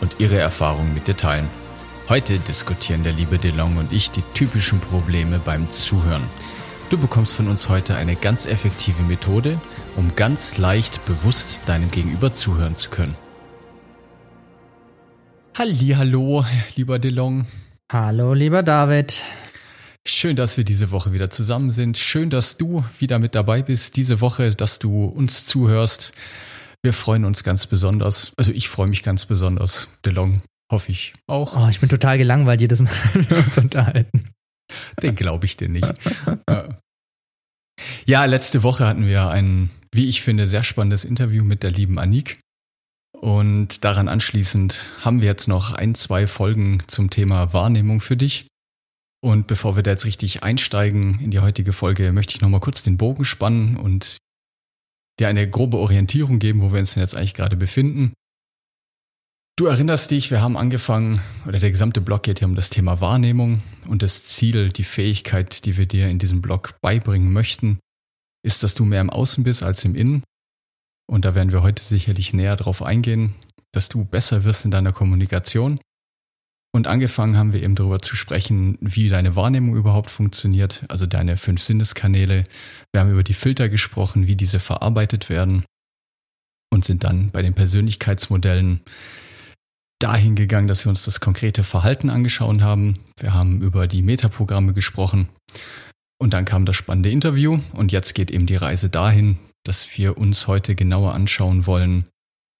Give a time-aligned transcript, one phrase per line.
[0.00, 1.48] und ihre Erfahrungen mit dir teilen.
[2.08, 6.24] Heute diskutieren der liebe DeLong und ich die typischen Probleme beim Zuhören.
[6.90, 9.60] Du bekommst von uns heute eine ganz effektive Methode,
[9.94, 13.14] um ganz leicht bewusst deinem Gegenüber zuhören zu können.
[15.58, 16.44] Hallo,
[16.76, 17.46] lieber DeLong.
[17.92, 19.22] Hallo, lieber David.
[20.06, 21.98] Schön, dass wir diese Woche wieder zusammen sind.
[21.98, 26.14] Schön, dass du wieder mit dabei bist diese Woche, dass du uns zuhörst.
[26.82, 28.32] Wir freuen uns ganz besonders.
[28.36, 29.88] Also ich freue mich ganz besonders.
[30.04, 31.56] DeLong hoffe ich auch.
[31.56, 34.30] Oh, ich bin total gelangweilt jedes Mal, wenn wir uns unterhalten.
[35.02, 35.92] Den glaube ich dir nicht.
[38.06, 41.98] ja, letzte Woche hatten wir ein, wie ich finde, sehr spannendes Interview mit der lieben
[41.98, 42.38] Anik.
[43.12, 48.46] Und daran anschließend haben wir jetzt noch ein, zwei Folgen zum Thema Wahrnehmung für dich.
[49.20, 52.82] Und bevor wir da jetzt richtig einsteigen in die heutige Folge, möchte ich nochmal kurz
[52.82, 54.18] den Bogen spannen und
[55.18, 58.12] dir eine grobe Orientierung geben, wo wir uns denn jetzt eigentlich gerade befinden.
[59.56, 63.00] Du erinnerst dich, wir haben angefangen, oder der gesamte Blog geht hier um das Thema
[63.00, 67.80] Wahrnehmung und das Ziel, die Fähigkeit, die wir dir in diesem Blog beibringen möchten,
[68.44, 70.22] ist, dass du mehr im Außen bist als im Innen.
[71.10, 73.34] Und da werden wir heute sicherlich näher drauf eingehen,
[73.72, 75.80] dass du besser wirst in deiner Kommunikation
[76.78, 81.36] und angefangen haben wir eben darüber zu sprechen, wie deine Wahrnehmung überhaupt funktioniert, also deine
[81.36, 82.44] fünf Sinneskanäle.
[82.92, 85.64] Wir haben über die Filter gesprochen, wie diese verarbeitet werden
[86.70, 88.82] und sind dann bei den Persönlichkeitsmodellen
[89.98, 92.94] dahin gegangen, dass wir uns das konkrete Verhalten angeschaut haben.
[93.18, 95.28] Wir haben über die Metaprogramme gesprochen
[96.20, 100.16] und dann kam das spannende Interview und jetzt geht eben die Reise dahin, dass wir
[100.16, 102.04] uns heute genauer anschauen wollen,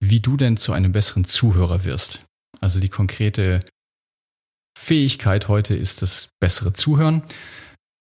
[0.01, 2.25] wie du denn zu einem besseren Zuhörer wirst.
[2.61, 3.61] Also die konkrete
[4.79, 7.23] Fähigkeit heute ist das bessere Zuhören.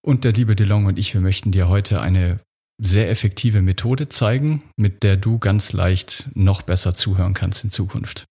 [0.05, 2.39] Und der liebe DeLong und ich, wir möchten dir heute eine
[2.79, 8.25] sehr effektive Methode zeigen, mit der du ganz leicht noch besser zuhören kannst in Zukunft.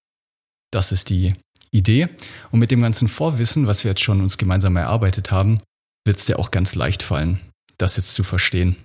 [0.70, 1.34] Das ist die
[1.72, 2.08] Idee.
[2.52, 5.58] Und mit dem ganzen Vorwissen, was wir jetzt schon uns gemeinsam erarbeitet haben,
[6.06, 7.40] wird es dir auch ganz leicht fallen,
[7.78, 8.76] das jetzt zu verstehen.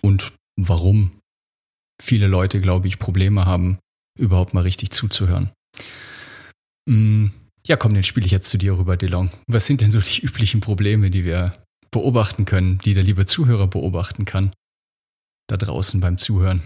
[0.00, 1.20] Und warum
[2.00, 3.78] viele Leute, glaube ich, Probleme haben,
[4.18, 5.50] überhaupt mal richtig zuzuhören.
[7.66, 9.30] Ja, komm, den spiele ich jetzt zu dir rüber, DeLong.
[9.46, 11.52] Was sind denn so die üblichen Probleme, die wir
[11.90, 14.50] beobachten können, die der liebe Zuhörer beobachten kann,
[15.46, 16.62] da draußen beim Zuhören?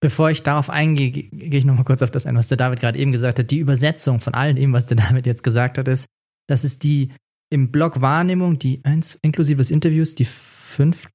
[0.00, 2.98] Bevor ich darauf eingehe, gehe ich nochmal kurz auf das ein, was der David gerade
[2.98, 3.50] eben gesagt hat.
[3.50, 6.06] Die Übersetzung von all dem, was der David jetzt gesagt hat, ist,
[6.48, 7.12] das ist die
[7.50, 11.10] im Blog Wahrnehmung, die eins, inklusive des Interviews, die fünfte?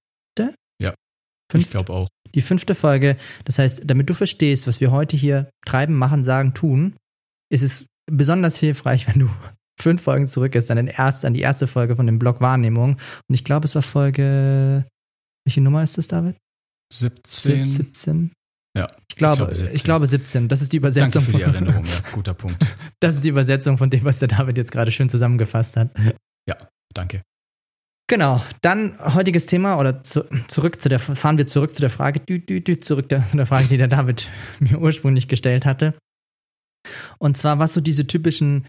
[0.81, 0.93] Ja,
[1.51, 2.07] fünfte, ich glaube auch.
[2.33, 3.17] Die fünfte Folge.
[3.45, 6.95] Das heißt, damit du verstehst, was wir heute hier treiben, machen, sagen, tun,
[7.49, 9.29] ist es besonders hilfreich, wenn du
[9.79, 12.93] fünf Folgen zurück ist, dann erst an die erste Folge von dem Blog Wahrnehmung.
[12.93, 14.85] Und ich glaube, es war Folge.
[15.45, 16.35] Welche Nummer ist das, David?
[16.93, 17.65] 17.
[17.65, 18.31] 17.
[18.77, 18.89] Ja.
[19.09, 19.75] Ich glaube, ich glaube, 17.
[19.75, 20.47] ich glaube 17.
[20.47, 21.23] Das ist die Übersetzung.
[21.23, 22.11] Danke für die Erinnerung, ja.
[22.11, 22.63] Guter Punkt.
[22.99, 25.89] Das ist die Übersetzung von dem, was der David jetzt gerade schön zusammengefasst hat.
[26.47, 26.57] Ja,
[26.93, 27.23] danke.
[28.07, 32.19] Genau, dann heutiges Thema oder zu, zurück zu der, fahren wir zurück zu der Frage,
[32.19, 34.29] dü, dü, dü, zurück der, zu der Frage, die der David
[34.59, 35.93] mir ursprünglich gestellt hatte.
[37.19, 38.67] Und zwar, was so diese typischen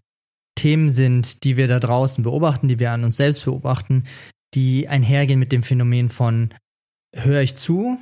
[0.56, 4.04] Themen sind, die wir da draußen beobachten, die wir an uns selbst beobachten,
[4.54, 6.54] die einhergehen mit dem Phänomen von
[7.14, 7.98] höre ich zu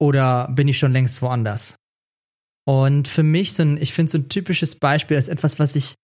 [0.00, 1.76] oder bin ich schon längst woanders?
[2.68, 5.94] Und für mich so ein, ich finde so ein typisches Beispiel ist etwas, was ich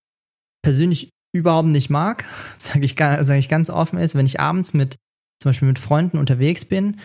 [0.62, 2.24] persönlich überhaupt nicht mag,
[2.58, 4.96] sage ich, sag ich ganz offen ist, wenn ich abends mit
[5.42, 7.00] zum Beispiel mit Freunden unterwegs bin,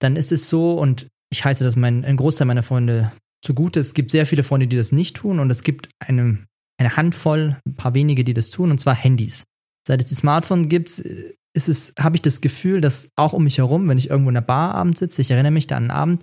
[0.00, 3.12] dann ist es so und ich heiße das mein, ein Großteil meiner Freunde
[3.44, 3.80] zugute.
[3.80, 6.44] Es gibt sehr viele Freunde, die das nicht tun und es gibt eine,
[6.80, 9.44] eine Handvoll, ein paar wenige, die das tun, und zwar Handys.
[9.86, 13.58] Seit es die Smartphone gibt, ist es, habe ich das Gefühl, dass auch um mich
[13.58, 15.90] herum, wenn ich irgendwo in der Bar abends sitze, ich erinnere mich da an einen
[15.90, 16.22] Abend,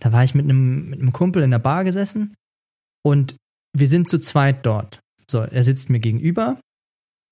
[0.00, 2.34] da war ich mit einem, mit einem Kumpel in der Bar gesessen
[3.04, 3.36] und
[3.76, 5.00] wir sind zu zweit dort.
[5.30, 6.58] So, er sitzt mir gegenüber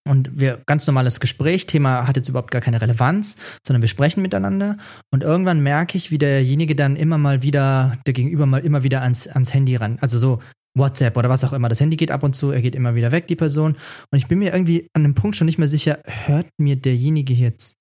[0.08, 3.37] und wir, ganz normales Gespräch, Thema hat jetzt überhaupt gar keine Relevanz,
[3.67, 4.76] sondern wir sprechen miteinander
[5.12, 9.02] und irgendwann merke ich, wie derjenige dann immer mal wieder, der Gegenüber mal immer wieder
[9.02, 10.41] ans, ans Handy ran, also so
[10.75, 11.69] WhatsApp oder was auch immer.
[11.69, 13.76] Das Handy geht ab und zu, er geht immer wieder weg, die Person.
[14.11, 17.35] Und ich bin mir irgendwie an dem Punkt schon nicht mehr sicher, hört mir derjenige
[17.35, 17.75] jetzt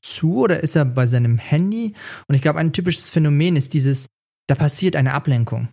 [0.00, 1.94] zu oder ist er bei seinem Handy?
[2.28, 4.06] Und ich glaube, ein typisches Phänomen ist dieses,
[4.48, 5.68] da passiert eine Ablenkung.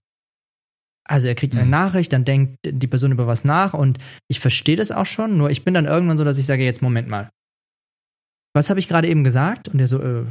[1.07, 1.69] Also er kriegt eine Mhm.
[1.71, 5.49] Nachricht, dann denkt die Person über was nach und ich verstehe das auch schon, nur
[5.49, 7.29] ich bin dann irgendwann so, dass ich sage, jetzt Moment mal.
[8.53, 9.67] Was habe ich gerade eben gesagt?
[9.67, 10.25] Und er so, äh,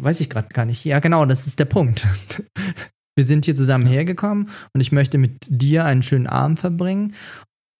[0.00, 0.84] weiß ich gerade gar nicht.
[0.84, 2.06] Ja, genau, das ist der Punkt.
[3.16, 7.14] Wir sind hier zusammen hergekommen und ich möchte mit dir einen schönen Abend verbringen.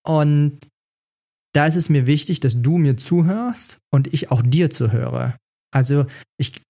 [0.07, 0.59] Und
[1.55, 5.39] da ist es mir wichtig, dass du mir zuhörst und ich auch dir zuhöre.
[5.75, 6.05] Also
[6.39, 6.61] ich,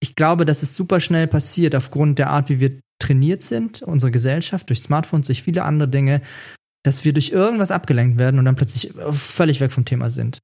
[0.00, 4.10] ich glaube, dass es super schnell passiert aufgrund der Art, wie wir trainiert sind, unsere
[4.10, 6.22] Gesellschaft, durch Smartphones, durch viele andere Dinge,
[6.82, 10.38] dass wir durch irgendwas abgelenkt werden und dann plötzlich völlig weg vom Thema sind.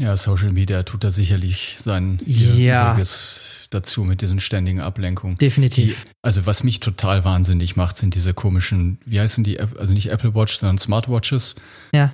[0.00, 2.92] Ja, Social Media tut da sicherlich sein Ja.
[2.92, 5.36] Übriges dazu mit diesen ständigen Ablenkungen.
[5.38, 6.04] Definitiv.
[6.04, 10.10] Die, also was mich total wahnsinnig macht, sind diese komischen, wie heißen die, also nicht
[10.10, 11.56] Apple Watch, sondern Smartwatches.
[11.92, 12.12] Ja.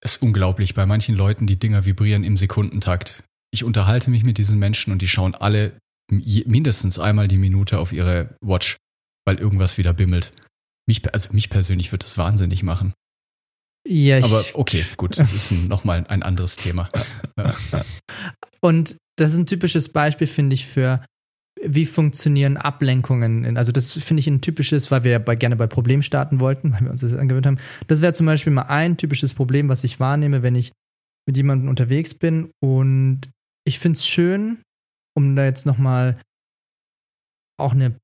[0.00, 0.74] Es ist unglaublich.
[0.74, 3.22] Bei manchen Leuten, die Dinger vibrieren im Sekundentakt.
[3.52, 5.78] Ich unterhalte mich mit diesen Menschen und die schauen alle
[6.10, 8.76] mindestens einmal die Minute auf ihre Watch,
[9.30, 10.32] weil irgendwas wieder bimmelt.
[10.88, 12.94] Mich, also mich persönlich wird das wahnsinnig machen.
[13.86, 16.90] Ja, ich, Aber okay, gut, das ist nochmal ein anderes Thema.
[18.60, 21.04] Und das ist ein typisches Beispiel, finde ich, für
[21.62, 23.56] wie funktionieren Ablenkungen.
[23.56, 26.72] Also das finde ich ein typisches, weil wir ja bei, gerne bei Problemen starten wollten,
[26.72, 27.58] weil wir uns das angewöhnt haben.
[27.86, 30.72] Das wäre zum Beispiel mal ein typisches Problem, was ich wahrnehme, wenn ich
[31.26, 32.50] mit jemandem unterwegs bin.
[32.60, 33.30] Und
[33.64, 34.58] ich finde es schön,
[35.14, 36.20] um da jetzt nochmal
[37.58, 37.94] auch eine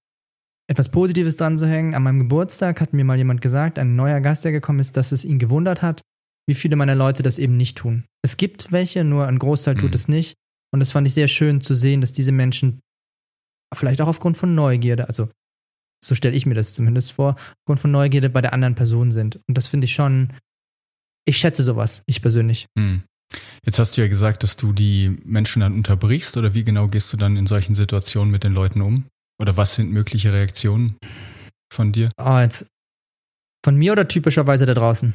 [0.68, 1.94] etwas Positives dran zu hängen.
[1.94, 5.12] An meinem Geburtstag hat mir mal jemand gesagt, ein neuer Gast, der gekommen ist, dass
[5.12, 6.02] es ihn gewundert hat,
[6.48, 8.04] wie viele meiner Leute das eben nicht tun.
[8.22, 9.94] Es gibt welche, nur ein Großteil tut Mhm.
[9.94, 10.34] es nicht.
[10.72, 12.80] Und das fand ich sehr schön zu sehen, dass diese Menschen
[13.74, 15.28] vielleicht auch aufgrund von Neugierde, also
[16.04, 19.40] so stelle ich mir das zumindest vor, aufgrund von Neugierde bei der anderen Person sind.
[19.48, 20.32] Und das finde ich schon,
[21.24, 22.66] ich schätze sowas, ich persönlich.
[22.78, 23.02] Hm.
[23.64, 27.12] Jetzt hast du ja gesagt, dass du die Menschen dann unterbrichst oder wie genau gehst
[27.12, 29.04] du dann in solchen Situationen mit den Leuten um?
[29.40, 30.96] Oder was sind mögliche Reaktionen
[31.72, 32.10] von dir?
[32.18, 32.66] Oh, jetzt
[33.64, 35.14] von mir oder typischerweise da draußen?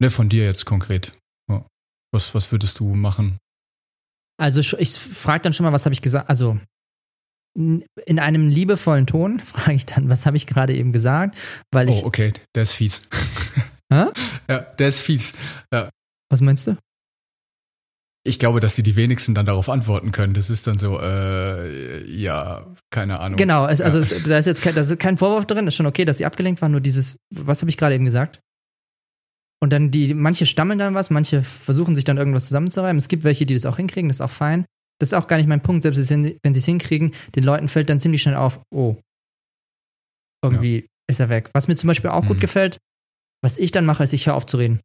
[0.00, 1.16] Ne, von dir jetzt konkret.
[1.50, 1.64] Ja.
[2.12, 3.38] Was, was würdest du machen?
[4.40, 6.28] Also ich frage dann schon mal, was habe ich gesagt?
[6.28, 6.58] Also
[7.56, 11.38] in einem liebevollen Ton frage ich dann, was habe ich gerade eben gesagt?
[11.72, 13.02] Weil ich, Oh, okay, der ist fies.
[13.92, 14.06] Hä?
[14.48, 15.32] Ja, der ist fies.
[16.28, 16.76] was meinst du?
[18.26, 20.32] Ich glaube, dass die die wenigsten dann darauf antworten können.
[20.32, 23.36] Das ist dann so, äh, ja, keine Ahnung.
[23.36, 23.84] Genau, es, Ja.
[23.84, 26.24] also da ist jetzt kein, da ist kein Vorwurf drin, ist schon okay, dass sie
[26.24, 28.40] abgelenkt waren, nur dieses, was habe ich gerade eben gesagt?
[29.62, 32.96] Und dann die, manche stammeln dann was, manche versuchen sich dann irgendwas zusammenzureiben.
[32.98, 34.64] Es gibt welche, die das auch hinkriegen, das ist auch fein.
[35.00, 36.24] Das ist auch gar nicht mein Punkt, selbst wenn
[36.54, 38.96] sie es hinkriegen, den Leuten fällt dann ziemlich schnell auf, oh,
[40.42, 41.50] irgendwie ist er weg.
[41.52, 42.40] Was mir zum Beispiel auch gut Mhm.
[42.40, 42.78] gefällt,
[43.42, 44.80] was ich dann mache, ist, ich höre auf zu reden.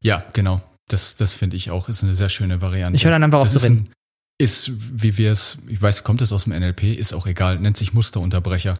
[0.00, 0.62] Ja, genau.
[0.92, 2.96] Das, das finde ich auch, ist eine sehr schöne Variante.
[2.96, 3.90] Ich höre dann einfach auf zu reden.
[4.38, 4.70] ist,
[5.02, 7.92] wie wir es, ich weiß, kommt es aus dem NLP, ist auch egal, nennt sich
[7.94, 8.76] Musterunterbrecher.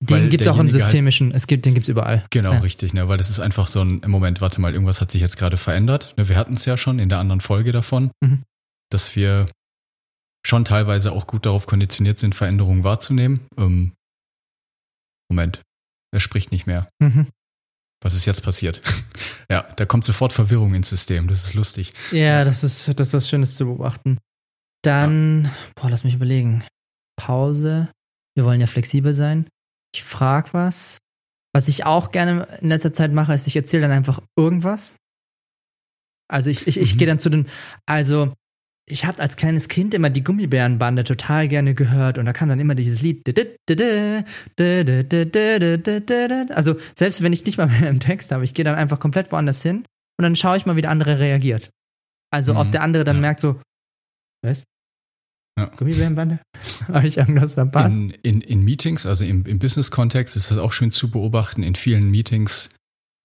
[0.00, 2.26] Den gibt es auch im halt- systemischen, es gibt, den gibt es überall.
[2.30, 2.58] Genau, Ja.
[2.58, 3.08] richtig, ne?
[3.08, 6.14] Weil das ist einfach so ein Moment, warte mal, irgendwas hat sich jetzt gerade verändert.
[6.18, 6.28] Ne?
[6.28, 8.42] Wir hatten es ja schon in der anderen Folge davon, Mhm.
[8.90, 9.46] dass wir
[10.44, 13.46] schon teilweise auch gut darauf konditioniert sind, Veränderungen wahrzunehmen.
[13.56, 13.92] Ähm,
[15.30, 15.62] Moment,
[16.12, 16.88] er spricht nicht mehr.
[17.00, 17.28] Mhm.
[18.06, 18.80] Was ist jetzt passiert?
[19.50, 21.26] ja, da kommt sofort Verwirrung ins System.
[21.26, 21.92] Das ist lustig.
[22.12, 24.18] Ja, das ist, das ist was Schönes zu beobachten.
[24.82, 26.62] Dann, boah, lass mich überlegen.
[27.16, 27.88] Pause.
[28.36, 29.48] Wir wollen ja flexibel sein.
[29.92, 30.98] Ich frag was.
[31.52, 34.94] Was ich auch gerne in letzter Zeit mache, ist, ich erzähle dann einfach irgendwas.
[36.28, 36.98] Also ich, ich, ich Mhm.
[36.98, 37.48] gehe dann zu den,
[37.86, 38.32] also
[38.88, 42.60] ich habe als kleines Kind immer die Gummibärenbande total gerne gehört und da kam dann
[42.60, 43.22] immer dieses Lied.
[46.50, 49.32] Also selbst wenn ich nicht mal mehr einen Text habe, ich gehe dann einfach komplett
[49.32, 49.78] woanders hin
[50.18, 51.70] und dann schaue ich mal, wie der andere reagiert.
[52.32, 52.72] Also ob Mhm.
[52.72, 53.20] der andere dann Ja.
[53.22, 53.60] merkt so,
[54.44, 54.62] was?
[55.58, 55.66] Ja.
[55.76, 56.38] Gummibärenbande?
[56.88, 57.96] Habe ich irgendwas verpasst?
[57.96, 61.62] In, in, in Meetings, also im, im Business-Kontext, ist das auch schön zu beobachten.
[61.62, 62.68] In vielen Meetings,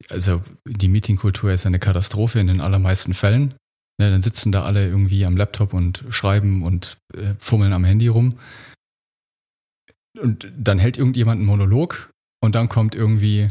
[0.09, 3.53] also die Meetingkultur ist eine Katastrophe in den allermeisten Fällen.
[3.99, 8.07] Ne, dann sitzen da alle irgendwie am Laptop und schreiben und äh, fummeln am Handy
[8.07, 8.37] rum.
[10.19, 12.11] Und dann hält irgendjemand einen Monolog
[12.43, 13.49] und dann kommt irgendwie,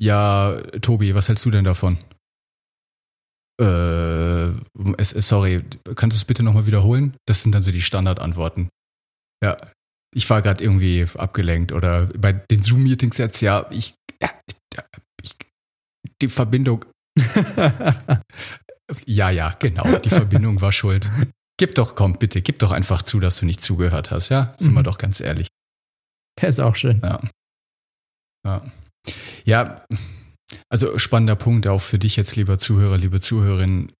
[0.00, 1.98] ja, Tobi, was hältst du denn davon?
[3.60, 4.52] Äh,
[5.04, 7.16] sorry, kannst du es bitte nochmal wiederholen?
[7.26, 8.68] Das sind dann so die Standardantworten.
[9.42, 9.56] Ja,
[10.14, 14.30] ich war gerade irgendwie abgelenkt oder bei den Zoom-Meetings jetzt, ja, ich, ja,
[15.22, 15.36] ich
[16.22, 16.84] die Verbindung,
[19.06, 21.10] ja, ja, genau, die Verbindung war schuld.
[21.56, 24.52] Gib doch, komm, bitte, gib doch einfach zu, dass du nicht zugehört hast, ja?
[24.56, 24.84] Sind wir Mhm.
[24.84, 25.48] doch ganz ehrlich.
[26.40, 27.00] Der ist auch schön.
[27.02, 27.20] Ja.
[28.44, 28.62] Ja.
[29.44, 29.84] Ja,
[30.68, 33.92] also spannender Punkt auch für dich jetzt, lieber Zuhörer, liebe Zuhörerin.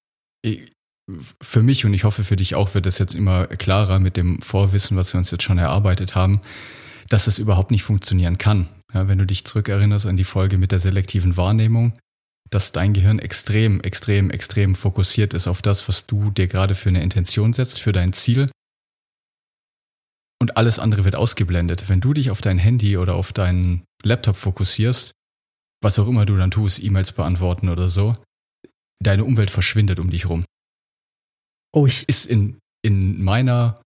[1.42, 4.40] Für mich und ich hoffe für dich auch wird es jetzt immer klarer mit dem
[4.40, 6.40] Vorwissen, was wir uns jetzt schon erarbeitet haben,
[7.10, 8.68] dass es überhaupt nicht funktionieren kann.
[8.92, 11.98] ja, wenn du dich zurückerinnerst an die Folge mit der selektiven Wahrnehmung,
[12.50, 16.88] dass dein Gehirn extrem, extrem, extrem fokussiert ist auf das, was du dir gerade für
[16.88, 18.50] eine Intention setzt, für dein Ziel.
[20.40, 21.88] Und alles andere wird ausgeblendet.
[21.88, 25.12] Wenn du dich auf dein Handy oder auf deinen Laptop fokussierst,
[25.82, 28.14] was auch immer du dann tust, E-Mails beantworten oder so,
[29.00, 30.44] deine Umwelt verschwindet um dich rum.
[31.72, 33.82] Oh, es ist in, in meiner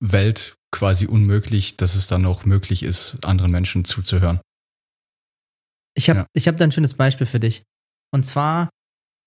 [0.00, 4.40] Welt quasi unmöglich, dass es dann noch möglich ist, anderen Menschen zuzuhören.
[5.96, 6.42] Ich habe ja.
[6.46, 7.62] hab da ein schönes Beispiel für dich.
[8.14, 8.68] Und zwar,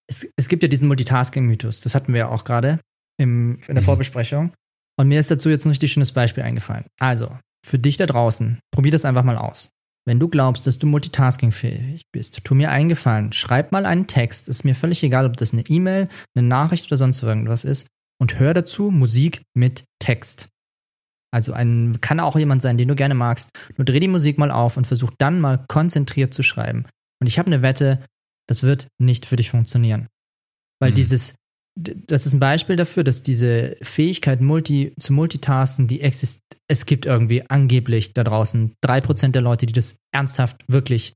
[0.07, 2.79] es, es gibt ja diesen Multitasking-Mythos, das hatten wir ja auch gerade
[3.19, 3.85] in der mhm.
[3.85, 4.53] Vorbesprechung.
[4.97, 6.85] Und mir ist dazu jetzt ein richtig schönes Beispiel eingefallen.
[6.99, 9.69] Also, für dich da draußen, probier das einfach mal aus.
[10.05, 14.47] Wenn du glaubst, dass du multitaskingfähig bist, tu mir einen Gefallen, schreib mal einen Text,
[14.47, 17.87] ist mir völlig egal, ob das eine E-Mail, eine Nachricht oder sonst irgendwas ist,
[18.19, 20.49] und hör dazu Musik mit Text.
[21.31, 23.49] Also ein, kann auch jemand sein, den du gerne magst.
[23.77, 26.85] Nur dreh die Musik mal auf und versuch dann mal konzentriert zu schreiben.
[27.21, 28.03] Und ich habe eine Wette,
[28.47, 30.07] das wird nicht für dich funktionieren.
[30.81, 30.95] Weil mhm.
[30.95, 31.35] dieses,
[31.77, 37.05] das ist ein Beispiel dafür, dass diese Fähigkeit multi, zu multitasken, die existiert, es gibt
[37.05, 41.13] irgendwie angeblich da draußen drei Prozent der Leute, die das ernsthaft wirklich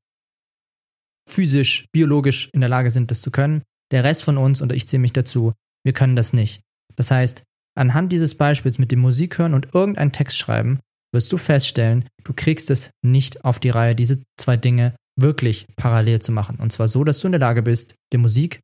[1.29, 3.63] physisch, biologisch in der Lage sind, das zu können.
[3.91, 5.53] Der Rest von uns, und ich zähle mich dazu,
[5.83, 6.61] wir können das nicht.
[6.95, 7.43] Das heißt,
[7.75, 10.79] Anhand dieses Beispiels mit dem Musik hören und irgendeinen Text schreiben,
[11.11, 16.19] wirst du feststellen, du kriegst es nicht auf die Reihe, diese zwei Dinge wirklich parallel
[16.19, 16.57] zu machen.
[16.57, 18.59] Und zwar so, dass du in der Lage bist, der Musik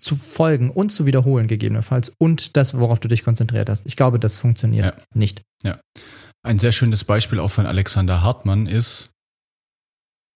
[0.00, 3.86] zu folgen und zu wiederholen, gegebenenfalls, und das, worauf du dich konzentriert hast.
[3.86, 5.02] Ich glaube, das funktioniert ja.
[5.14, 5.42] nicht.
[5.62, 5.80] Ja.
[6.42, 9.10] Ein sehr schönes Beispiel auch von Alexander Hartmann ist,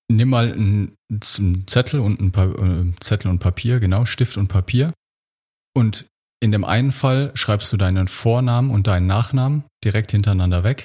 [0.09, 0.95] nimm mal einen,
[1.67, 4.93] Zettel und ein pa äh, Zettel und Papier, genau, Stift und Papier
[5.75, 6.07] und
[6.41, 10.85] in dem einen Fall schreibst du deinen Vornamen und deinen Nachnamen direkt hintereinander weg.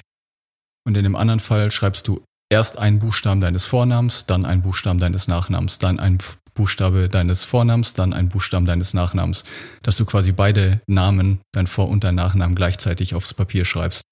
[0.86, 4.98] Und in dem anderen Fall schreibst du erst einen Buchstaben deines Vornamens, dann einen Buchstaben
[4.98, 6.18] deines Nachnamens, dann ein
[6.54, 9.44] Buchstabe deines Vornamens, dann ein Buchstaben deines Nachnamens.
[9.82, 14.02] Dass du quasi beide Namen, dein Vor- und dein Nachnamen gleichzeitig aufs Papier schreibst.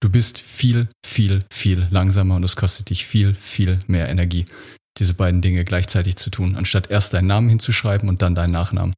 [0.00, 4.44] Du bist viel, viel, viel langsamer und es kostet dich viel, viel mehr Energie,
[4.98, 8.94] diese beiden Dinge gleichzeitig zu tun, anstatt erst deinen Namen hinzuschreiben und dann deinen Nachnamen.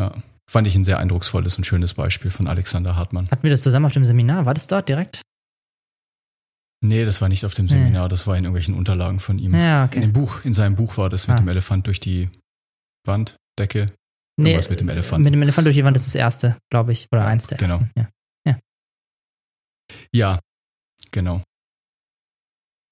[0.00, 0.12] Ja.
[0.52, 3.26] Fand ich ein sehr eindrucksvolles und schönes Beispiel von Alexander Hartmann.
[3.30, 4.44] Hatten wir das zusammen auf dem Seminar?
[4.44, 5.22] War das dort direkt?
[6.84, 8.08] Nee, das war nicht auf dem Seminar, nee.
[8.10, 9.54] das war in irgendwelchen Unterlagen von ihm.
[9.54, 9.96] Ja, okay.
[9.96, 11.38] In dem Buch, in seinem Buch war das mit ah.
[11.38, 12.28] dem Elefant durch die
[13.06, 13.86] Wand, Decke.
[14.36, 15.24] Nee, mit dem Elefant.
[15.24, 17.06] Mit dem Elefant durch die Wand ist das erste, glaube ich.
[17.10, 17.78] Oder eins der genau.
[17.78, 17.90] ersten.
[17.96, 18.10] Ja.
[18.46, 18.58] ja.
[20.12, 20.38] Ja,
[21.12, 21.42] genau.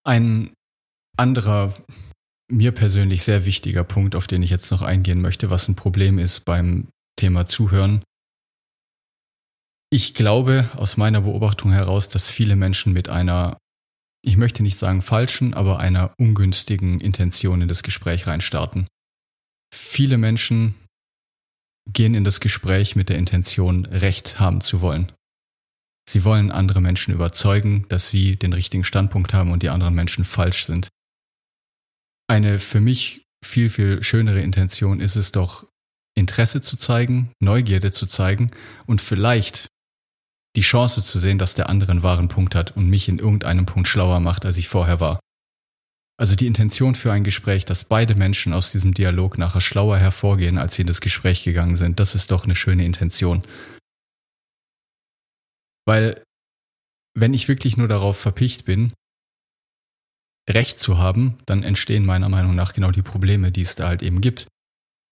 [0.02, 0.54] Ein
[1.18, 1.74] anderer,
[2.50, 6.18] mir persönlich sehr wichtiger Punkt, auf den ich jetzt noch eingehen möchte, was ein Problem
[6.18, 6.88] ist beim
[7.20, 8.02] Thema Zuhören.
[9.92, 13.58] Ich glaube aus meiner Beobachtung heraus, dass viele Menschen mit einer,
[14.24, 18.88] ich möchte nicht sagen falschen, aber einer ungünstigen Intention in das Gespräch reinstarten.
[19.70, 20.74] Viele Menschen
[21.92, 25.12] gehen in das Gespräch mit der Intention, Recht haben zu wollen.
[26.08, 30.24] Sie wollen andere Menschen überzeugen, dass sie den richtigen Standpunkt haben und die anderen Menschen
[30.24, 30.88] falsch sind.
[32.28, 35.69] Eine für mich viel, viel schönere Intention ist es doch,
[36.20, 38.50] Interesse zu zeigen, Neugierde zu zeigen
[38.86, 39.68] und vielleicht
[40.56, 43.66] die Chance zu sehen, dass der andere einen wahren Punkt hat und mich in irgendeinem
[43.66, 45.20] Punkt schlauer macht, als ich vorher war.
[46.18, 50.58] Also die Intention für ein Gespräch, dass beide Menschen aus diesem Dialog nachher schlauer hervorgehen,
[50.58, 53.42] als sie in das Gespräch gegangen sind, das ist doch eine schöne Intention.
[55.86, 56.22] Weil
[57.14, 58.92] wenn ich wirklich nur darauf verpicht bin,
[60.48, 64.02] Recht zu haben, dann entstehen meiner Meinung nach genau die Probleme, die es da halt
[64.02, 64.48] eben gibt.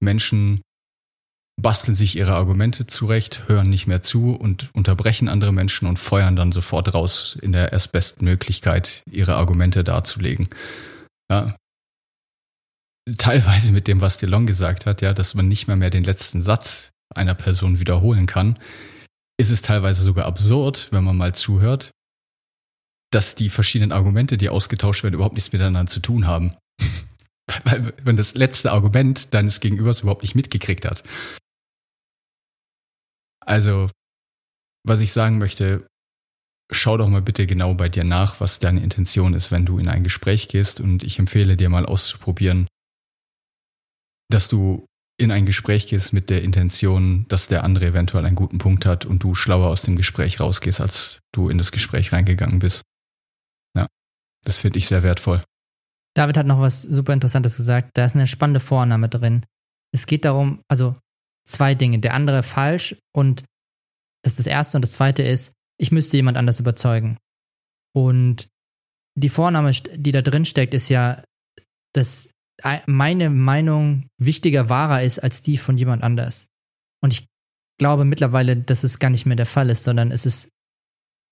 [0.00, 0.60] Menschen
[1.60, 6.36] basteln sich ihre Argumente zurecht, hören nicht mehr zu und unterbrechen andere Menschen und feuern
[6.36, 10.48] dann sofort raus in der erstbesten Möglichkeit, ihre Argumente darzulegen.
[11.30, 11.56] Ja.
[13.16, 16.42] Teilweise mit dem, was DeLong gesagt hat, ja, dass man nicht mehr mehr den letzten
[16.42, 18.58] Satz einer Person wiederholen kann,
[19.38, 21.90] ist es teilweise sogar absurd, wenn man mal zuhört,
[23.10, 26.54] dass die verschiedenen Argumente, die ausgetauscht werden, überhaupt nichts miteinander zu tun haben.
[27.64, 31.02] Weil wenn das letzte Argument deines Gegenübers überhaupt nicht mitgekriegt hat.
[33.40, 33.90] Also,
[34.85, 35.87] was ich sagen möchte,
[36.71, 39.88] schau doch mal bitte genau bei dir nach, was deine Intention ist, wenn du in
[39.88, 40.80] ein Gespräch gehst.
[40.80, 42.68] Und ich empfehle dir mal auszuprobieren,
[44.30, 44.87] dass du
[45.21, 49.04] in ein Gespräch gehst mit der Intention, dass der andere eventuell einen guten Punkt hat
[49.04, 52.83] und du schlauer aus dem Gespräch rausgehst, als du in das Gespräch reingegangen bist.
[53.76, 53.88] Ja,
[54.45, 55.42] das finde ich sehr wertvoll.
[56.14, 57.90] David hat noch was super Interessantes gesagt.
[57.95, 59.45] Da ist eine spannende Vorname drin.
[59.92, 60.97] Es geht darum, also
[61.48, 61.98] zwei Dinge.
[61.98, 63.44] Der andere falsch und
[64.22, 64.78] das ist das Erste.
[64.78, 67.18] Und das Zweite ist, ich müsste jemand anders überzeugen.
[67.94, 68.48] Und
[69.16, 71.22] die Vorname, die da drin steckt, ist ja,
[71.94, 72.30] dass
[72.86, 76.46] meine Meinung wichtiger, wahrer ist als die von jemand anders.
[77.00, 77.26] Und ich
[77.78, 80.50] glaube mittlerweile, dass es gar nicht mehr der Fall ist, sondern es ist,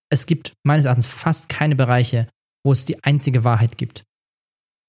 [0.08, 2.28] es gibt meines Erachtens fast keine Bereiche,
[2.64, 4.04] wo es die einzige Wahrheit gibt.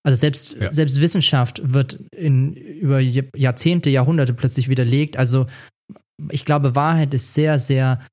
[0.04, 0.72] Also selbst, ja.
[0.72, 5.18] selbst Wissenschaft wird in, über Jahrzehnte, Jahrhunderte plötzlich widerlegt.
[5.18, 5.48] Also
[6.32, 8.06] ich glaube, Wahrheit ist sehr, sehr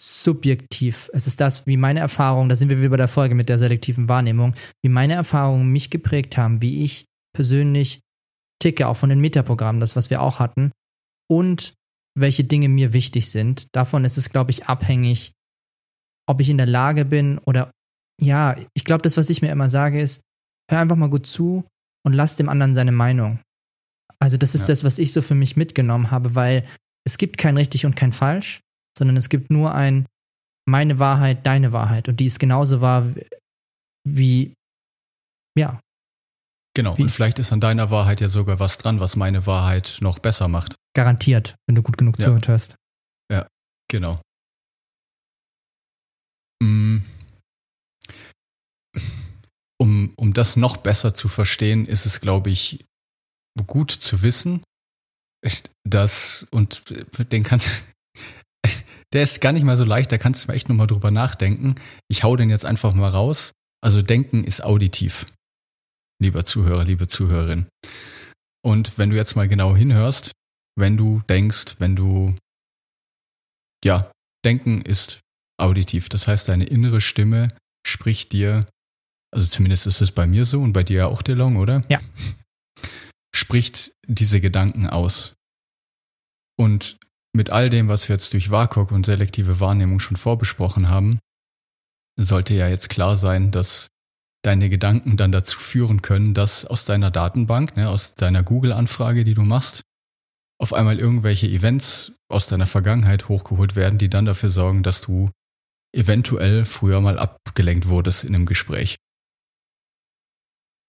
[0.00, 1.10] subjektiv.
[1.12, 3.58] Es ist das, wie meine Erfahrungen, da sind wir wieder bei der Folge mit der
[3.58, 8.00] selektiven Wahrnehmung, wie meine Erfahrungen mich geprägt haben, wie ich persönlich
[8.60, 10.72] ticke, auch von den Metaprogrammen, das, was wir auch hatten,
[11.30, 11.74] und
[12.16, 13.66] welche Dinge mir wichtig sind.
[13.74, 15.32] Davon ist es, glaube ich, abhängig,
[16.26, 17.70] ob ich in der Lage bin oder
[18.20, 20.20] ja, ich glaube, das, was ich mir immer sage, ist,
[20.70, 21.64] hör einfach mal gut zu
[22.06, 23.40] und lass dem anderen seine Meinung.
[24.18, 24.68] Also, das ist ja.
[24.68, 26.66] das, was ich so für mich mitgenommen habe, weil
[27.06, 28.60] es gibt kein richtig und kein falsch,
[28.96, 30.06] sondern es gibt nur ein
[30.66, 32.08] meine Wahrheit, deine Wahrheit.
[32.08, 33.06] Und die ist genauso wahr
[34.06, 34.54] wie,
[35.58, 35.80] ja.
[36.76, 39.98] Genau, wie, und vielleicht ist an deiner Wahrheit ja sogar was dran, was meine Wahrheit
[40.00, 40.74] noch besser macht.
[40.94, 42.26] Garantiert, wenn du gut genug ja.
[42.26, 42.76] zuhört hast.
[43.30, 43.46] Ja,
[43.88, 44.20] genau.
[46.62, 46.98] Mm.
[49.84, 52.86] Um, um das noch besser zu verstehen, ist es, glaube ich,
[53.66, 54.62] gut zu wissen,
[55.86, 56.84] dass, und
[57.30, 57.68] den kannst,
[59.12, 61.74] der ist gar nicht mal so leicht, da kannst du echt nochmal drüber nachdenken.
[62.08, 63.52] Ich hau den jetzt einfach mal raus.
[63.82, 65.26] Also denken ist auditiv,
[66.18, 67.66] lieber Zuhörer, liebe Zuhörerin.
[68.64, 70.32] Und wenn du jetzt mal genau hinhörst,
[70.76, 72.34] wenn du denkst, wenn du,
[73.84, 74.10] ja,
[74.46, 75.20] denken ist
[75.60, 76.08] auditiv.
[76.08, 77.48] Das heißt, deine innere Stimme
[77.86, 78.64] spricht dir,
[79.34, 81.82] also zumindest ist es bei mir so und bei dir ja auch, DeLong, oder?
[81.88, 82.00] Ja.
[83.34, 85.34] Spricht diese Gedanken aus.
[86.56, 86.98] Und
[87.34, 91.18] mit all dem, was wir jetzt durch WAKOK und selektive Wahrnehmung schon vorbesprochen haben,
[92.16, 93.88] sollte ja jetzt klar sein, dass
[94.42, 99.34] deine Gedanken dann dazu führen können, dass aus deiner Datenbank, ne, aus deiner Google-Anfrage, die
[99.34, 99.82] du machst,
[100.60, 105.30] auf einmal irgendwelche Events aus deiner Vergangenheit hochgeholt werden, die dann dafür sorgen, dass du
[105.92, 108.96] eventuell früher mal abgelenkt wurdest in einem Gespräch.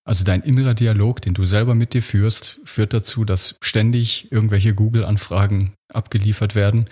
[0.07, 4.75] Also dein innerer Dialog, den du selber mit dir führst, führt dazu, dass ständig irgendwelche
[4.75, 6.87] Google-Anfragen abgeliefert werden,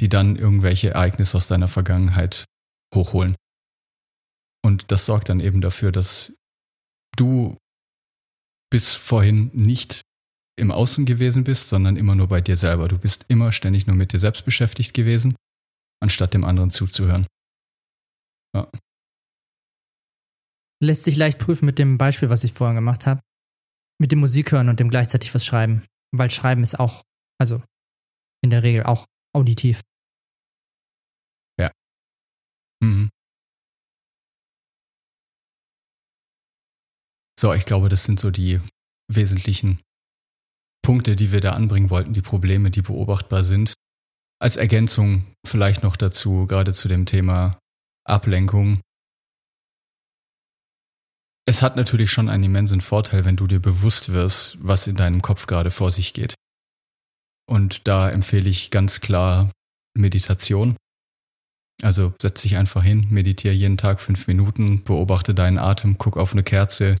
[0.00, 2.46] die dann irgendwelche Ereignisse aus deiner Vergangenheit
[2.94, 3.36] hochholen.
[4.64, 6.34] Und das sorgt dann eben dafür, dass
[7.16, 7.58] du
[8.70, 10.00] bis vorhin nicht
[10.56, 12.88] im Außen gewesen bist, sondern immer nur bei dir selber.
[12.88, 15.36] Du bist immer ständig nur mit dir selbst beschäftigt gewesen,
[16.00, 17.26] anstatt dem anderen zuzuhören.
[18.56, 18.70] Ja
[20.84, 23.20] lässt sich leicht prüfen mit dem Beispiel, was ich vorhin gemacht habe.
[24.00, 25.84] Mit dem Musik hören und dem gleichzeitig was schreiben.
[26.12, 27.02] Weil Schreiben ist auch,
[27.38, 27.62] also
[28.42, 29.82] in der Regel auch auditiv.
[31.58, 31.70] Ja.
[32.82, 33.10] Mhm.
[37.38, 38.60] So, ich glaube, das sind so die
[39.08, 39.80] wesentlichen
[40.82, 43.74] Punkte, die wir da anbringen wollten, die Probleme, die beobachtbar sind.
[44.40, 47.58] Als Ergänzung vielleicht noch dazu, gerade zu dem Thema
[48.06, 48.80] Ablenkung,
[51.46, 55.20] es hat natürlich schon einen immensen Vorteil, wenn du dir bewusst wirst, was in deinem
[55.22, 56.34] Kopf gerade vor sich geht.
[57.46, 59.50] Und da empfehle ich ganz klar
[59.94, 60.76] Meditation.
[61.82, 66.32] Also setz dich einfach hin, meditiere jeden Tag fünf Minuten, beobachte deinen Atem, guck auf
[66.32, 66.96] eine Kerze,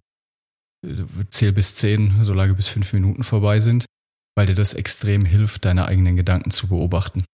[1.30, 3.86] zähl bis zehn, solange bis fünf Minuten vorbei sind,
[4.36, 7.24] weil dir das extrem hilft, deine eigenen Gedanken zu beobachten.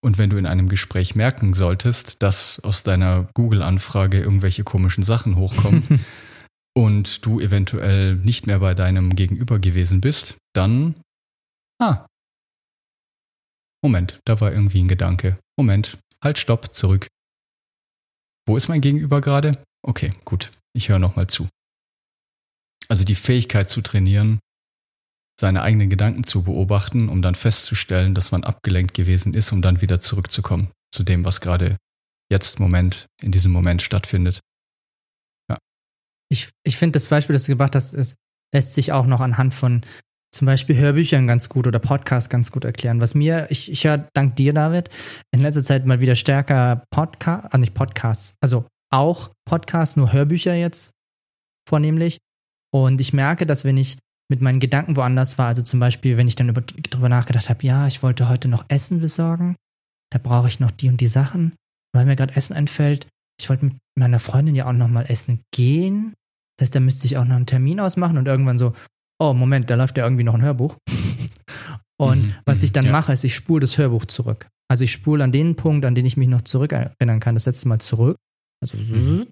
[0.00, 5.34] Und wenn du in einem Gespräch merken solltest, dass aus deiner Google-Anfrage irgendwelche komischen Sachen
[5.34, 5.82] hochkommen,
[6.78, 10.94] und du eventuell nicht mehr bei deinem Gegenüber gewesen bist, dann,
[11.82, 12.06] ah,
[13.82, 15.40] Moment, da war irgendwie ein Gedanke.
[15.58, 17.08] Moment, halt, stopp, zurück.
[18.46, 19.60] Wo ist mein Gegenüber gerade?
[19.82, 21.48] Okay, gut, ich höre nochmal zu.
[22.88, 24.38] Also die Fähigkeit zu trainieren,
[25.40, 29.82] seine eigenen Gedanken zu beobachten, um dann festzustellen, dass man abgelenkt gewesen ist, um dann
[29.82, 31.76] wieder zurückzukommen zu dem, was gerade
[32.30, 34.38] jetzt Moment, in diesem Moment stattfindet
[36.30, 38.14] ich, ich finde das Beispiel, das du gebracht hast, ist,
[38.54, 39.82] lässt sich auch noch anhand von
[40.34, 43.00] zum Beispiel Hörbüchern ganz gut oder Podcasts ganz gut erklären.
[43.00, 44.90] Was mir, ich, ich höre dank dir, David,
[45.32, 50.54] in letzter Zeit mal wieder stärker Podcasts, also nicht Podcasts, also auch Podcasts, nur Hörbücher
[50.54, 50.90] jetzt
[51.68, 52.18] vornehmlich.
[52.74, 53.98] Und ich merke, dass wenn ich
[54.30, 57.66] mit meinen Gedanken woanders war, also zum Beispiel, wenn ich dann über, darüber nachgedacht habe,
[57.66, 59.56] ja, ich wollte heute noch Essen besorgen,
[60.12, 61.54] da brauche ich noch die und die Sachen,
[61.94, 63.06] weil mir gerade Essen einfällt,
[63.40, 66.14] ich wollte mit meiner Freundin ja auch noch mal essen gehen.
[66.58, 68.72] Das heißt, da müsste ich auch noch einen Termin ausmachen und irgendwann so,
[69.20, 70.76] oh, Moment, da läuft ja irgendwie noch ein Hörbuch.
[72.00, 72.92] und mhm, was ich dann ja.
[72.92, 74.48] mache, ist, ich spule das Hörbuch zurück.
[74.70, 77.68] Also ich spule an den Punkt, an den ich mich noch zurückerinnern kann, das letzte
[77.68, 78.16] Mal zurück.
[78.60, 79.26] Also mhm.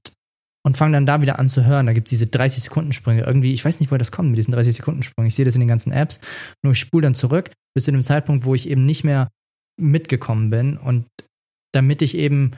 [0.64, 1.86] und fange dann da wieder an zu hören.
[1.86, 3.22] Da gibt es diese 30-Sekunden-Sprünge.
[3.22, 5.28] Irgendwie, ich weiß nicht, woher das kommt mit diesen 30-Sekunden-Sprüngen.
[5.28, 6.20] Ich sehe das in den ganzen Apps.
[6.62, 9.28] Nur ich spule dann zurück bis zu dem Zeitpunkt, wo ich eben nicht mehr
[9.78, 10.78] mitgekommen bin.
[10.78, 11.06] Und
[11.74, 12.52] damit ich eben,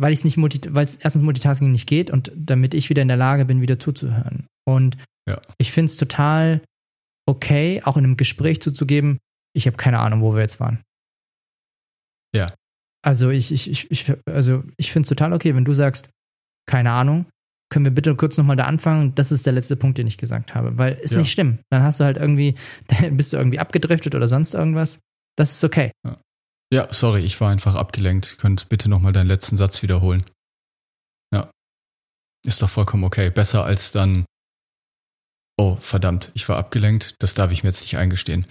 [0.00, 3.08] weil es nicht multi, weil es erstens Multitasking nicht geht und damit ich wieder in
[3.08, 4.46] der Lage bin, wieder zuzuhören.
[4.66, 4.96] Und
[5.28, 5.40] ja.
[5.58, 6.62] ich finde es total
[7.26, 9.18] okay, auch in einem Gespräch zuzugeben,
[9.54, 10.82] ich habe keine Ahnung, wo wir jetzt waren.
[12.34, 12.52] Ja.
[13.02, 16.10] Also ich, ich, ich, ich also ich finde es total okay, wenn du sagst,
[16.66, 17.26] keine Ahnung,
[17.70, 19.14] können wir bitte kurz nochmal da anfangen?
[19.14, 21.18] Das ist der letzte Punkt, den ich gesagt habe, weil ist ja.
[21.18, 21.58] nicht schlimm.
[21.70, 22.54] Dann hast du halt irgendwie,
[22.88, 25.00] dann bist du irgendwie abgedriftet oder sonst irgendwas.
[25.36, 25.92] Das ist okay.
[26.06, 26.16] Ja,
[26.72, 28.38] ja sorry, ich war einfach abgelenkt.
[28.38, 30.22] Könnt bitte nochmal deinen letzten Satz wiederholen.
[31.32, 31.50] Ja.
[32.46, 33.30] Ist doch vollkommen okay.
[33.30, 34.24] Besser als dann,
[35.58, 37.14] oh, verdammt, ich war abgelenkt.
[37.18, 38.46] Das darf ich mir jetzt nicht eingestehen.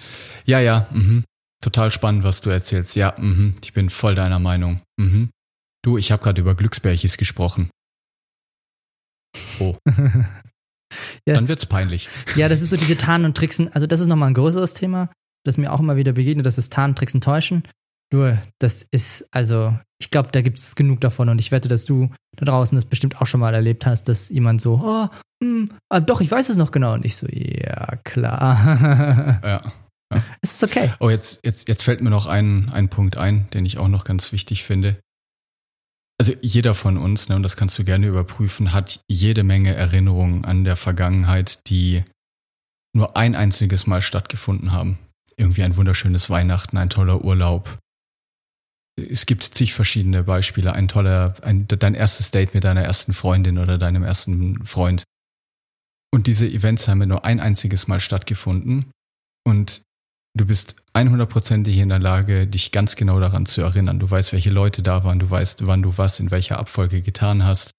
[0.45, 1.23] Ja, ja, mhm.
[1.61, 2.95] Total spannend, was du erzählst.
[2.95, 3.55] Ja, mhm.
[3.63, 4.81] Ich bin voll deiner Meinung.
[4.97, 5.31] Mhm.
[5.83, 7.69] Du, ich habe gerade über Glücksbärchis gesprochen.
[9.59, 9.75] Oh.
[11.25, 11.33] ja.
[11.33, 12.09] Dann wird's peinlich.
[12.35, 13.71] Ja, das ist so diese Tarnen und Tricksen.
[13.73, 15.11] Also, das ist nochmal ein größeres Thema,
[15.43, 16.45] das mir auch immer wieder begegnet.
[16.45, 17.63] Das ist Tarnen, Tricksen, Täuschen.
[18.13, 21.85] Nur, das ist, also, ich glaube, da gibt es genug davon und ich wette, dass
[21.85, 25.07] du da draußen das bestimmt auch schon mal erlebt hast, dass jemand so, oh,
[25.43, 26.93] mh, ah, doch, ich weiß es noch genau.
[26.93, 29.39] Und ich so, ja, klar.
[29.43, 29.61] Ja.
[30.13, 30.23] ja.
[30.41, 30.93] Es ist okay.
[31.01, 34.05] Oh, jetzt, jetzt, jetzt fällt mir noch ein, ein Punkt ein, den ich auch noch
[34.05, 34.97] ganz wichtig finde
[36.19, 40.45] also jeder von uns, ne, und das kannst du gerne überprüfen, hat jede Menge Erinnerungen
[40.45, 42.03] an der Vergangenheit, die
[42.93, 44.97] nur ein einziges Mal stattgefunden haben.
[45.35, 47.77] Irgendwie ein wunderschönes Weihnachten, ein toller Urlaub.
[48.97, 50.73] Es gibt zig verschiedene Beispiele.
[50.73, 55.03] Ein toller, ein, dein erstes Date mit deiner ersten Freundin oder deinem ersten Freund.
[56.11, 58.91] Und diese Events haben nur ein einziges Mal stattgefunden.
[59.45, 59.81] Und
[60.37, 63.97] Du bist 100%ig in der Lage, dich ganz genau daran zu erinnern.
[63.97, 67.43] Du weißt, welche Leute da waren, du weißt, wann du was in welcher Abfolge getan
[67.43, 67.71] hast.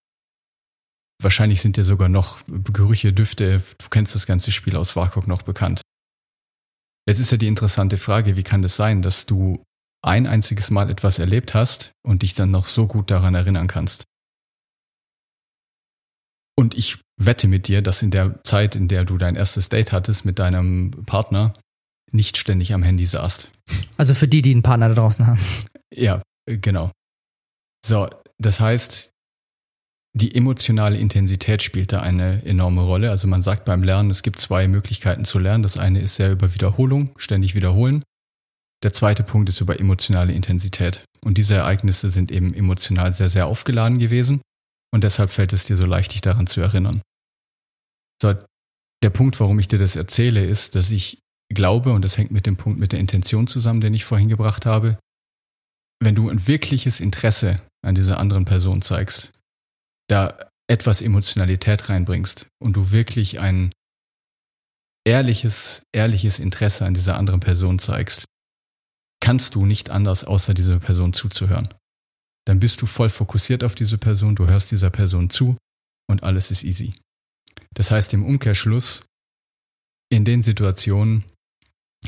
[1.22, 5.42] Wahrscheinlich sind dir sogar noch Gerüche, Düfte, du kennst das ganze Spiel aus Warcock noch
[5.42, 5.82] bekannt.
[7.06, 9.62] Es ist ja die interessante Frage, wie kann es das sein, dass du
[10.02, 14.04] ein einziges Mal etwas erlebt hast und dich dann noch so gut daran erinnern kannst?
[16.56, 19.92] Und ich wette mit dir, dass in der Zeit, in der du dein erstes Date
[19.92, 21.52] hattest mit deinem Partner,
[22.10, 23.50] nicht ständig am Handy saßt.
[23.96, 25.40] Also für die, die einen Partner da draußen haben.
[25.94, 26.90] Ja, genau.
[27.84, 28.08] So,
[28.38, 29.12] das heißt,
[30.14, 33.10] die emotionale Intensität spielt da eine enorme Rolle.
[33.10, 35.62] Also man sagt beim Lernen, es gibt zwei Möglichkeiten zu lernen.
[35.62, 38.02] Das eine ist sehr über Wiederholung, ständig wiederholen.
[38.82, 41.04] Der zweite Punkt ist über emotionale Intensität.
[41.24, 44.40] Und diese Ereignisse sind eben emotional sehr, sehr aufgeladen gewesen.
[44.92, 47.02] Und deshalb fällt es dir so leicht, dich daran zu erinnern.
[48.22, 48.34] So,
[49.02, 51.20] der Punkt, warum ich dir das erzähle, ist, dass ich
[51.52, 54.66] glaube, und das hängt mit dem Punkt mit der Intention zusammen, den ich vorhin gebracht
[54.66, 54.98] habe,
[56.00, 59.32] wenn du ein wirkliches Interesse an dieser anderen Person zeigst,
[60.08, 63.72] da etwas Emotionalität reinbringst und du wirklich ein
[65.06, 68.24] ehrliches, ehrliches Interesse an dieser anderen Person zeigst,
[69.20, 71.68] kannst du nicht anders, außer dieser Person zuzuhören.
[72.46, 75.56] Dann bist du voll fokussiert auf diese Person, du hörst dieser Person zu
[76.08, 76.94] und alles ist easy.
[77.74, 79.04] Das heißt im Umkehrschluss,
[80.10, 81.24] in den Situationen,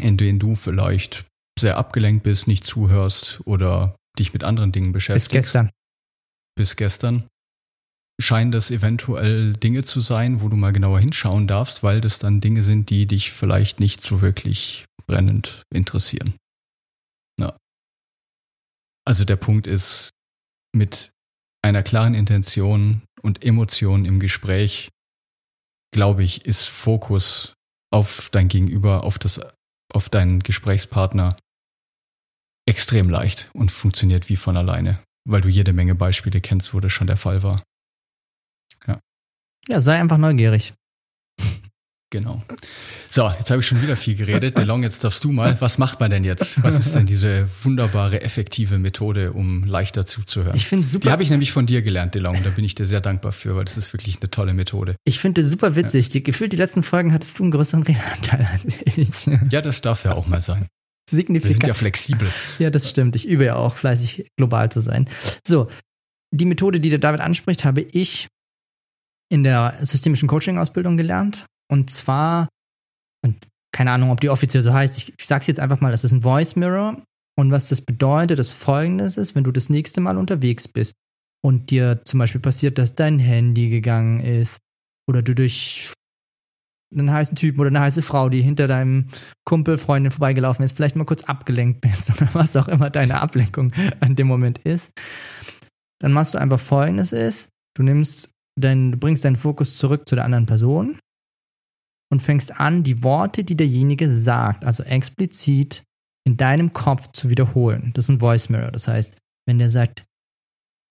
[0.00, 1.26] in denen du vielleicht
[1.58, 5.30] sehr abgelenkt bist, nicht zuhörst oder dich mit anderen Dingen beschäftigst.
[5.30, 5.70] Bis gestern.
[6.56, 7.28] Bis gestern.
[8.20, 12.40] Scheinen das eventuell Dinge zu sein, wo du mal genauer hinschauen darfst, weil das dann
[12.40, 16.34] Dinge sind, die dich vielleicht nicht so wirklich brennend interessieren.
[19.10, 20.10] Also der Punkt ist,
[20.72, 21.10] mit
[21.62, 24.88] einer klaren Intention und Emotion im Gespräch,
[25.92, 27.54] glaube ich, ist Fokus
[27.92, 29.40] auf dein Gegenüber, auf das
[29.92, 31.36] auf deinen Gesprächspartner
[32.68, 36.92] extrem leicht und funktioniert wie von alleine, weil du jede Menge Beispiele kennst, wo das
[36.92, 37.64] schon der Fall war.
[38.86, 39.00] Ja.
[39.66, 40.72] Ja, sei einfach neugierig.
[42.12, 42.42] Genau.
[43.08, 44.58] So, jetzt habe ich schon wieder viel geredet.
[44.58, 45.60] DeLong, jetzt darfst du mal.
[45.60, 46.60] Was macht man denn jetzt?
[46.62, 50.56] Was ist denn diese wunderbare, effektive Methode, um leichter zuzuhören?
[50.56, 51.06] Ich finde super.
[51.06, 52.42] Die habe ich nämlich von dir gelernt, DeLong.
[52.42, 54.96] Da bin ich dir sehr dankbar für, weil das ist wirklich eine tolle Methode.
[55.04, 56.06] Ich finde das super witzig.
[56.06, 56.12] Ja.
[56.14, 59.26] Die, gefühlt die letzten Folgen hattest du einen größeren Redeanteil als ich.
[59.52, 60.66] Ja, das darf ja auch mal sein.
[61.08, 61.44] Signifikant.
[61.44, 62.28] Wir sind ja flexibel.
[62.58, 63.14] Ja, das stimmt.
[63.14, 65.08] Ich übe ja auch fleißig, global zu sein.
[65.46, 65.68] So,
[66.32, 68.28] die Methode, die der David anspricht, habe ich
[69.28, 71.46] in der systemischen Coaching-Ausbildung gelernt.
[71.70, 72.48] Und zwar,
[73.24, 75.92] und keine Ahnung, ob die offiziell so heißt, ich, ich sage es jetzt einfach mal,
[75.92, 77.02] das ist ein Voice Mirror.
[77.38, 80.94] Und was das bedeutet, ist folgendes ist, wenn du das nächste Mal unterwegs bist
[81.42, 84.58] und dir zum Beispiel passiert, dass dein Handy gegangen ist
[85.08, 85.92] oder du durch
[86.92, 89.06] einen heißen Typen oder eine heiße Frau, die hinter deinem
[89.44, 93.72] Kumpel, Freundin vorbeigelaufen ist, vielleicht mal kurz abgelenkt bist oder was auch immer deine Ablenkung
[94.00, 94.90] an dem Moment ist,
[96.00, 100.16] dann machst du einfach folgendes ist, du nimmst dein, du bringst deinen Fokus zurück zu
[100.16, 100.98] der anderen Person
[102.10, 105.84] und fängst an, die Worte, die derjenige sagt, also explizit
[106.26, 107.92] in deinem Kopf zu wiederholen.
[107.94, 108.72] Das ist ein Voice Mirror.
[108.72, 110.04] Das heißt, wenn der sagt,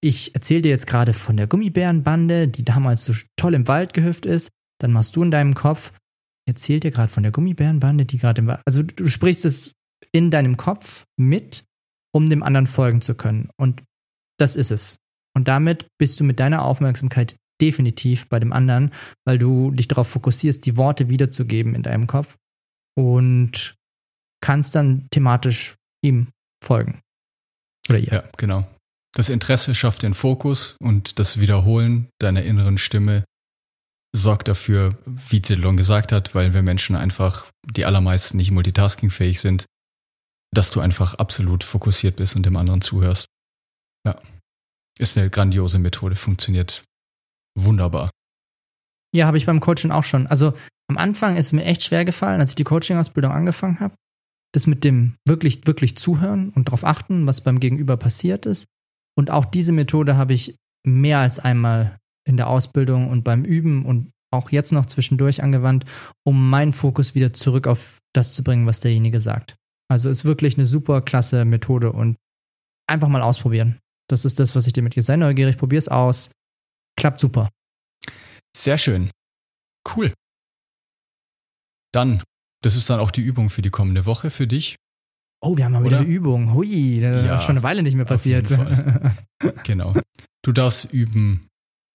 [0.01, 4.25] ich erzähle dir jetzt gerade von der Gummibärenbande, die damals so toll im Wald gehüpft
[4.25, 5.91] ist, dann machst du in deinem Kopf,
[6.47, 9.73] erzählt dir gerade von der Gummibärenbande, die gerade im Wald, also du sprichst es
[10.13, 11.65] in deinem Kopf mit,
[12.13, 13.49] um dem anderen folgen zu können.
[13.57, 13.83] Und
[14.39, 14.97] das ist es.
[15.35, 18.91] Und damit bist du mit deiner Aufmerksamkeit definitiv bei dem anderen,
[19.25, 22.37] weil du dich darauf fokussierst, die Worte wiederzugeben in deinem Kopf
[22.97, 23.75] und
[24.41, 26.29] kannst dann thematisch ihm
[26.63, 27.01] folgen.
[27.89, 28.13] Oder ihr.
[28.13, 28.67] Ja, genau.
[29.13, 33.25] Das Interesse schafft den Fokus und das Wiederholen deiner inneren Stimme
[34.15, 39.65] sorgt dafür, wie Zedlon gesagt hat, weil wir Menschen einfach, die allermeisten nicht multitaskingfähig sind,
[40.51, 43.27] dass du einfach absolut fokussiert bist und dem anderen zuhörst.
[44.05, 44.19] Ja.
[44.97, 46.83] Ist eine grandiose Methode, funktioniert
[47.63, 48.09] wunderbar.
[49.13, 50.27] Ja, habe ich beim Coaching auch schon.
[50.27, 50.53] Also
[50.89, 53.95] am Anfang ist mir echt schwer gefallen, als ich die Coaching-Ausbildung angefangen habe,
[54.53, 58.65] das mit dem wirklich, wirklich zuhören und darauf achten, was beim Gegenüber passiert ist.
[59.17, 63.85] Und auch diese Methode habe ich mehr als einmal in der Ausbildung und beim Üben
[63.85, 65.85] und auch jetzt noch zwischendurch angewandt,
[66.23, 69.55] um meinen Fokus wieder zurück auf das zu bringen, was derjenige sagt.
[69.91, 72.15] Also ist wirklich eine super klasse Methode und
[72.87, 73.79] einfach mal ausprobieren.
[74.07, 75.03] Das ist das, was ich dir mitgebe.
[75.03, 76.31] Sei neugierig, probier es aus.
[76.99, 77.49] Klappt super.
[78.55, 79.11] Sehr schön.
[79.95, 80.13] Cool.
[81.91, 82.21] Dann,
[82.61, 84.75] das ist dann auch die Übung für die kommende Woche für dich.
[85.41, 86.53] Oh, wir haben mal wieder eine Übung.
[86.53, 88.49] Hui, das ja, ist schon eine Weile nicht mehr passiert.
[89.63, 89.93] genau.
[90.43, 91.41] Du darfst üben,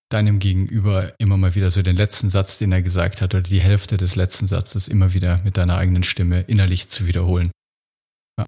[0.08, 3.60] deinem Gegenüber immer mal wieder so den letzten Satz, den er gesagt hat, oder die
[3.60, 7.50] Hälfte des letzten Satzes immer wieder mit deiner eigenen Stimme innerlich zu wiederholen.
[8.38, 8.46] Ja.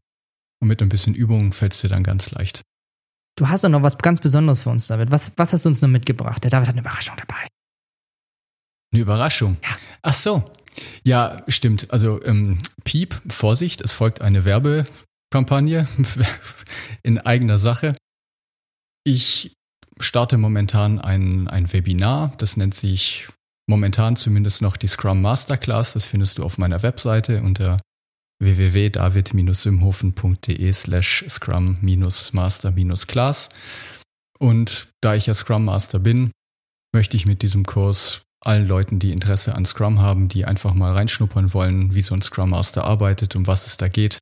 [0.60, 2.62] Und mit ein bisschen Übung fällt es dir dann ganz leicht.
[3.36, 5.10] Du hast doch noch was ganz Besonderes für uns, David.
[5.10, 6.42] Was, was hast du uns noch mitgebracht?
[6.42, 7.46] Der David hat eine Überraschung dabei.
[8.92, 9.58] Eine Überraschung?
[9.62, 9.76] Ja.
[10.02, 10.50] Ach so.
[11.04, 11.90] Ja, stimmt.
[11.90, 15.86] Also ähm, Piep, Vorsicht, es folgt eine Werbekampagne
[17.02, 17.94] in eigener Sache.
[19.04, 19.52] Ich
[20.00, 23.28] starte momentan ein, ein Webinar, das nennt sich
[23.68, 25.92] momentan zumindest noch die Scrum Masterclass.
[25.92, 27.78] Das findest du auf meiner Webseite unter
[28.40, 33.48] www.david-simhofen.de slash scrum-master-class.
[34.38, 36.30] Und da ich ja Scrum Master bin,
[36.94, 40.92] möchte ich mit diesem Kurs allen Leuten, die Interesse an Scrum haben, die einfach mal
[40.92, 44.18] reinschnuppern wollen, wie so ein Scrum Master arbeitet, um was es da geht,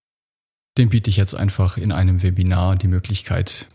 [0.78, 3.68] dem biete ich jetzt einfach in einem Webinar die Möglichkeit,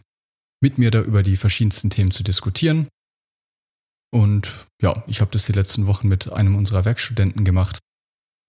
[0.62, 2.88] mit mir da über die verschiedensten Themen zu diskutieren.
[4.12, 7.80] Und ja, ich habe das die letzten Wochen mit einem unserer Werkstudenten gemacht.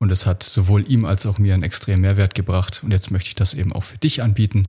[0.01, 2.83] Und es hat sowohl ihm als auch mir einen extremen Mehrwert gebracht.
[2.83, 4.67] Und jetzt möchte ich das eben auch für dich anbieten.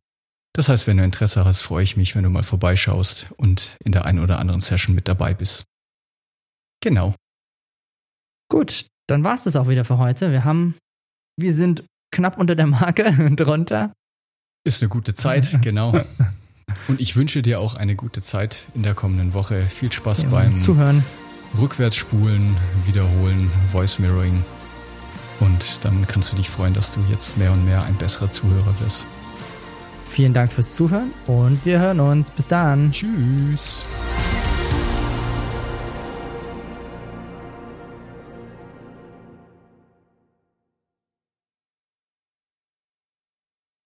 [0.53, 3.93] Das heißt, wenn du Interesse hast, freue ich mich, wenn du mal vorbeischaust und in
[3.93, 5.63] der einen oder anderen Session mit dabei bist.
[6.83, 7.15] Genau.
[8.49, 10.31] Gut, dann war es das auch wieder für heute.
[10.31, 10.75] Wir haben,
[11.37, 13.93] wir sind knapp unter der Marke drunter.
[14.65, 16.03] Ist eine gute Zeit, genau.
[16.89, 19.67] Und ich wünsche dir auch eine gute Zeit in der kommenden Woche.
[19.67, 21.03] Viel Spaß ja, beim Zuhören.
[21.57, 24.43] Rückwärtsspulen, Wiederholen, Voice Mirroring.
[25.41, 28.79] Und dann kannst du dich freuen, dass du jetzt mehr und mehr ein besserer Zuhörer
[28.79, 29.07] wirst.
[30.05, 32.31] Vielen Dank fürs Zuhören und wir hören uns.
[32.31, 32.91] Bis dann.
[32.91, 33.85] Tschüss.